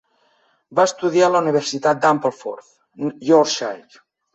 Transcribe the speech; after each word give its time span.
Va 0.79 0.85
estudiar 0.89 1.29
a 1.29 1.35
la 1.35 1.43
universitat 1.45 2.03
d'Ampleforth, 2.07 2.77
Yorkshire. 3.33 4.01